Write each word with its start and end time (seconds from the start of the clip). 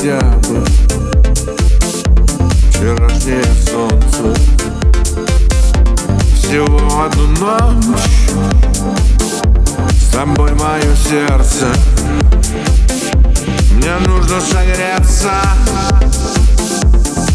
Хотя 0.00 0.18
бы 0.48 0.64
Вчерашнее 2.70 3.44
солнце. 3.70 4.40
Всего 6.34 7.04
одну 7.04 7.26
ночь. 7.38 8.30
С 9.92 10.12
тобой 10.12 10.52
мое 10.54 10.96
сердце. 10.96 11.66
Мне 13.72 13.94
нужно 14.06 14.40
согреться 14.40 15.32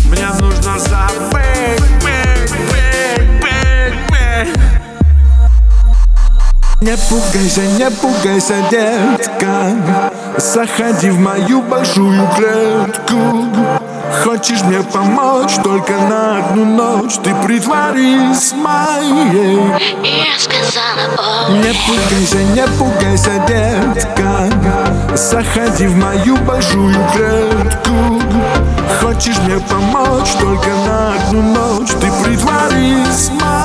Мне 0.09 0.27
нужно 0.39 0.79
забыть. 0.79 1.81
Быть, 2.01 2.51
быть, 2.71 3.29
быть, 3.41 3.97
быть. 4.09 4.59
Не 6.81 6.97
пугайся, 7.09 7.61
не 7.61 7.91
пугайся, 7.91 8.55
детка 8.71 10.14
Заходи 10.37 11.09
в 11.09 11.19
мою 11.19 11.61
большую 11.61 12.27
клетку. 12.35 13.45
Хочешь 14.23 14.61
мне 14.63 14.81
помочь? 14.81 15.55
Только 15.63 15.93
на 15.93 16.39
одну 16.39 16.65
ночь 16.65 17.15
Ты 17.23 17.33
притворись 17.45 18.53
моей. 18.53 19.59
Я 20.03 20.37
сказала, 20.37 21.47
о, 21.47 21.51
Не 21.51 21.73
пугайся, 21.85 22.43
не 22.53 22.67
пугайся, 22.77 23.31
детка 23.47 25.15
Заходи 25.15 25.87
в 25.87 25.95
мою 25.95 26.37
большую 26.37 26.95
клетку. 27.13 28.21
Хочешь 29.01 29.37
мне 29.39 29.59
помочь? 29.59 30.31
Только 30.39 30.69
на 30.87 31.15
одну 31.15 31.41
ночь 31.41 31.91
Ты 32.01 32.11
притворись 32.23 33.29
моей 33.29 33.64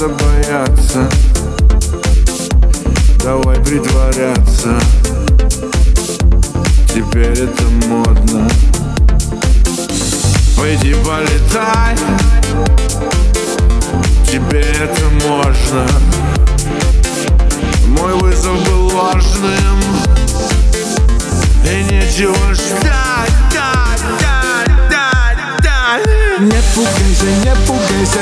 надо 0.00 0.14
бояться. 0.14 1.08
Давай 3.24 3.56
притворяться. 3.56 4.78
Теперь 6.88 7.32
это 7.32 7.62
модно. 7.86 8.48
Пойди 10.56 10.94
полетай. 10.94 11.96
Тебе 14.26 14.60
это 14.60 15.28
можно. 15.28 15.86
Мой 17.86 18.14
вызов 18.14 18.62
был 18.68 18.94
ложным 18.94 19.80
И 21.64 21.82
нечего 21.90 22.54
ждать, 22.54 23.32
дать, 23.52 24.02
дать, 24.20 24.90
дать, 24.90 25.62
дать. 25.62 26.40
Не 26.40 26.62
пугайся, 26.74 27.26
не 27.42 27.54
пугайся, 27.66 28.20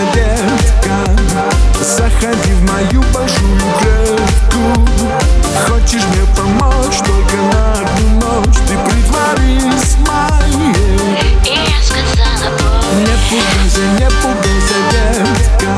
пугайся, 13.37 13.85
не 13.99 14.09
пугайся, 14.21 14.79
детка. 14.91 15.73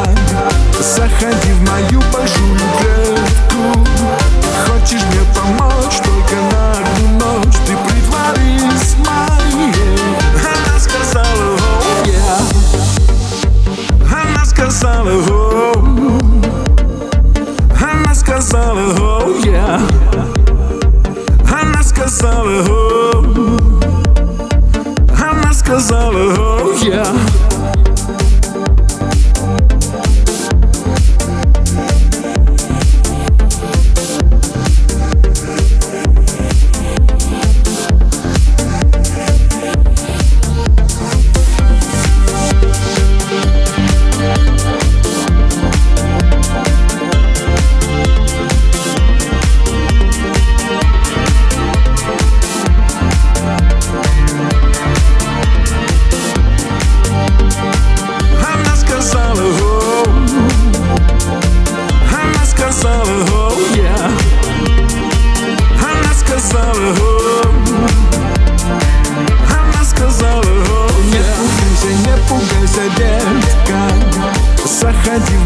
Заходи 0.81 1.53
в 1.53 1.61
мою 1.69 2.01
большую 2.13 2.59
клетку. 2.79 3.63
Хочешь 4.67 5.05
мне 5.07 5.23
помочь? 5.35 5.99
Только 6.05 6.37
на 6.53 6.73
одну 6.73 7.07
ночь 7.19 7.59
Ты 7.67 7.73
притворись 7.77 8.91
моей. 8.99 9.99
Она 10.35 10.77
сказала, 10.79 11.49
oh 11.59 12.05
yeah 12.07 12.39
Она 14.11 14.45
сказала, 14.45 15.11
oh 15.11 15.77
Она 17.81 18.15
сказала, 18.15 18.87
oh 18.99 19.43
yeah 19.45 19.81
Она 21.51 21.83
сказала, 21.83 22.63
oh 22.69 22.89
она 25.21 25.53
сказала, 25.53 26.35
oh 26.37 26.73
yeah 26.83 27.28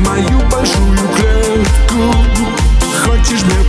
мою 0.04 0.38
большую 0.50 0.98
клетку. 1.16 2.14
Хочешь 3.04 3.42
мне 3.44 3.61